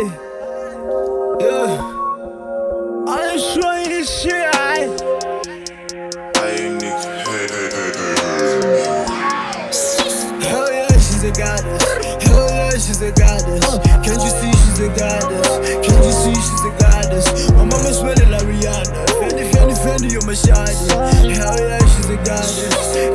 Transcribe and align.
Hey, 0.00 0.06
yeah. 1.40 1.76
I 3.06 3.32
ain't 3.32 3.42
showing 3.42 3.88
this 3.90 4.08
shit, 4.22 4.32
I. 4.32 4.88
Hell 10.40 10.72
yeah, 10.72 10.88
she's 10.96 11.22
a 11.22 11.32
goddess. 11.32 11.84
Hell 12.24 12.48
yeah, 12.48 12.70
she's 12.70 13.02
a 13.02 13.12
goddess. 13.12 13.78
Can't 14.00 14.22
you 14.24 14.30
see 14.40 14.52
she's 14.64 14.80
a 14.80 14.88
goddess? 14.88 15.48
Can't 15.84 16.04
you 16.06 16.12
see 16.12 16.34
she's 16.34 16.64
a 16.64 16.72
goddess? 16.80 17.50
My 17.50 17.64
mama 17.64 17.92
smelling 17.92 18.30
like 18.30 18.44
Rihanna. 18.48 19.04
Fendi, 19.20 19.50
Fendi, 19.52 19.74
Fendi, 19.84 20.12
you're 20.12 20.24
my 20.24 20.32
shawty. 20.32 21.36
Hell 21.36 21.58
yeah, 21.60 21.78
she's 21.78 22.08
a 22.08 22.16
goddess. 22.16 23.09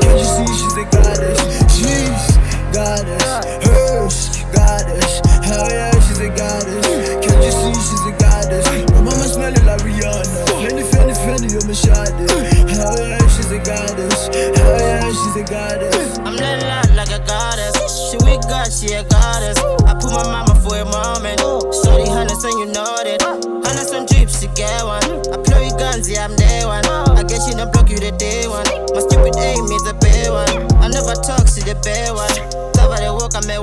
Shawty. 11.76 12.24
Hell 12.72 12.96
yeah, 13.04 13.20
she's 13.28 13.52
a 13.52 13.60
goddess. 13.60 14.28
Hell 14.32 14.80
yeah, 14.80 15.12
she's 15.12 15.36
a 15.36 15.44
goddess. 15.44 16.18
I'm 16.20 16.36
lit 16.36 16.64
up 16.64 16.88
like 16.96 17.12
a 17.12 17.20
goddess. 17.28 17.76
She 18.10 18.18
with 18.24 18.48
God, 18.48 18.72
she 18.72 18.94
a 18.96 19.04
goddess. 19.04 19.60
I 19.84 19.94
put 20.00 20.12
my 20.16 20.24
mama 20.24 20.56
for 20.64 20.80
a 20.80 20.86
moment. 20.86 21.40
Shorty 21.84 22.08
hundreds 22.08 22.44
and 22.44 22.56
you 22.60 22.68
know 22.72 22.96
that. 23.04 23.20
Hundreds 23.68 23.92
on 23.92 24.06
drips, 24.08 24.40
she 24.40 24.48
get 24.56 24.84
one. 24.88 25.04
I 25.34 25.38
play 25.44 25.68
with 25.68 25.78
guns, 25.78 26.10
yeah, 26.10 26.24
I'm 26.24 26.36
day 26.36 26.64
one. 26.64 26.86
I 26.88 27.24
guess 27.28 27.44
she 27.48 27.54
don't 27.54 27.72
block 27.74 27.90
you 27.90 28.00
the 28.00 28.12
day 28.16 28.48
one. 28.48 28.64
My 28.96 29.02
stupid 29.04 29.36
aim 29.36 29.68
is 29.68 29.86
a 29.88 29.94
bad 30.00 30.32
one. 30.32 30.72
I 30.80 30.88
never 30.88 31.16
talk, 31.20 31.44
she 31.52 31.60
the 31.60 31.76
bad 31.84 32.16
one. 32.16 32.32
Cover 32.72 33.04
the 33.04 33.12
walk, 33.12 33.36
I'm 33.36 33.52
a 33.52 33.60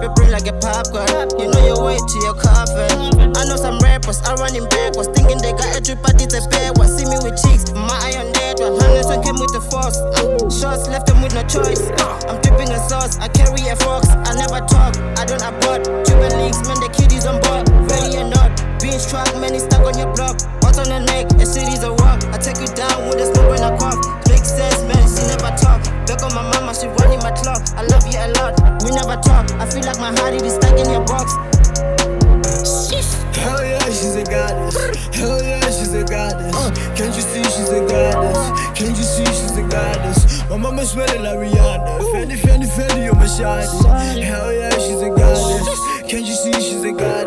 I 0.00 0.04
your 0.04 0.14
brain 0.16 0.32
like 0.32 0.48
a 0.48 0.56
popcorn. 0.56 1.28
You 1.36 1.52
know 1.52 1.60
your 1.60 1.84
way 1.84 2.00
to 2.00 2.16
your 2.24 2.32
coffin. 2.32 3.20
I 3.36 3.44
know 3.44 3.56
some 3.60 3.76
rappers 3.84 4.16
are 4.24 4.36
running 4.40 4.64
backwards, 4.72 5.12
thinking 5.12 5.36
they 5.44 5.52
got 5.52 5.76
a 5.76 5.96
but 6.00 6.16
it's 6.16 6.32
a 6.32 6.40
bad 6.48 6.78
one. 6.78 6.88
See 6.88 7.04
me 7.04 7.20
with 7.20 7.36
cheeks, 7.36 7.68
my 7.76 7.84
eye 8.00 8.16
on 8.16 8.32
that 8.32 8.56
one. 8.64 8.80
Hundreds 8.80 9.12
came 9.20 9.36
with 9.36 9.52
the 9.52 9.60
force. 9.60 10.00
Uh, 10.16 10.48
shots 10.48 10.88
left 10.88 11.04
them 11.04 11.20
with 11.20 11.36
no 11.36 11.44
choice. 11.44 11.84
Uh, 12.00 12.16
I'm 12.32 12.40
dripping 12.40 12.72
a 12.72 12.80
sauce, 12.88 13.20
I 13.20 13.28
carry 13.28 13.60
a 13.68 13.76
fox. 13.76 14.08
I 14.08 14.32
never 14.40 14.64
talk, 14.64 14.96
I 15.20 15.28
don't 15.28 15.44
abort. 15.44 15.84
Cuban 16.08 16.32
leagues, 16.40 16.64
man, 16.64 16.79
I 27.76 27.82
love 27.82 28.06
you 28.06 28.18
a 28.18 28.30
lot, 28.38 28.54
we 28.84 28.90
never 28.92 29.16
talk. 29.22 29.50
I 29.58 29.66
feel 29.66 29.82
like 29.82 29.98
my 29.98 30.14
heart 30.20 30.34
is 30.34 30.54
stuck 30.54 30.78
in 30.78 30.90
your 30.90 31.04
box. 31.04 31.34
Hell 33.34 33.64
yeah, 33.64 33.82
she's 33.86 34.14
a 34.14 34.24
goddess. 34.24 34.76
Hell 35.16 35.42
yeah, 35.42 35.60
she's 35.66 35.92
a 35.94 36.04
goddess. 36.04 36.54
Can't 36.94 37.14
you 37.14 37.22
see 37.22 37.42
she's 37.42 37.70
a 37.70 37.80
goddess? 37.80 38.78
Can't 38.78 38.96
you 38.96 39.02
see 39.02 39.24
she's 39.26 39.56
a 39.56 39.62
goddess? 39.62 40.48
My 40.48 40.56
mama 40.58 40.84
smelling 40.84 41.22
like 41.22 41.38
Rihanna. 41.38 42.00
Fendi, 42.12 42.36
Fendi, 42.36 42.66
Fendi, 42.66 43.04
you're 43.04 43.14
my 43.14 43.24
shawty. 43.24 44.22
Hell 44.22 44.52
yeah, 44.52 44.70
she's 44.78 45.00
a 45.02 45.08
goddess. 45.08 45.68
Can't 46.08 46.26
you 46.26 46.34
see 46.34 46.52
she's 46.52 46.84
a 46.84 46.92
goddess? 46.92 47.19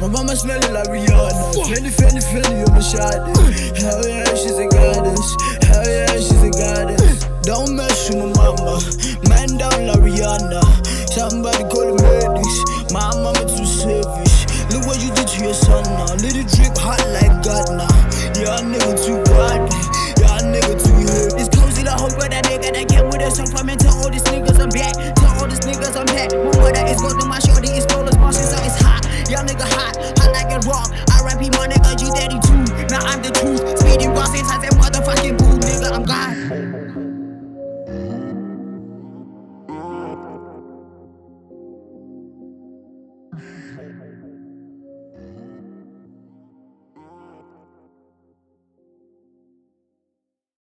My 0.00 0.08
mama 0.08 0.34
smelling 0.34 0.72
like 0.72 0.88
Rihanna. 0.88 1.52
Fendi, 1.68 1.90
Fendi, 1.92 2.22
Fendi, 2.24 2.56
you're 2.56 2.72
my 2.72 2.80
shawty. 2.80 3.36
Hell 3.76 4.08
yeah, 4.08 4.34
she's 4.34 4.56
a 4.56 4.66
goddess. 4.66 5.36
Hell 5.68 5.84
yeah, 5.84 6.16
she's 6.16 6.42
a 6.42 6.50
goddess. 6.50 7.24
Don't 7.42 7.76
mess 7.76 8.08
with 8.08 8.18
my 8.18 8.32
mama. 8.32 8.80
Man 9.28 9.58
down 9.58 9.86
like 9.86 10.00
Rihanna. 10.00 10.62
Somebody 11.12 11.64
call 11.68 11.92
the 11.92 12.02
medics. 12.02 12.92
My 12.92 13.12
mama 13.12 13.44
too 13.44 13.66
selfish. 13.66 14.48
Look 14.72 14.86
what 14.86 15.02
you 15.02 15.12
did 15.12 15.28
to 15.28 15.44
your 15.44 15.54
son 15.54 15.84
now. 15.84 16.14
Little 16.16 16.48
drip 16.48 16.76
hot 16.78 17.04
like 17.20 17.44
God 17.44 17.68
now. 17.76 17.99
I 30.20 30.30
like 30.32 30.52
a 30.52 30.60
rock. 30.68 30.90
RIP 31.24 31.52
Money 31.56 31.76
G 31.96 32.06
thirty 32.12 32.38
two. 32.46 32.86
Now 32.92 33.00
I'm 33.06 33.22
the 33.22 33.30
truth. 33.32 33.78
Speeding 33.80 34.14
bars 34.14 34.34
inside 34.34 34.62
that 34.62 34.74
motherfucking 34.74 35.38
booth, 35.38 35.60
nigga. 35.64 35.92
I'm 35.92 36.04
gone. 36.04 36.36
Thank 43.76 43.94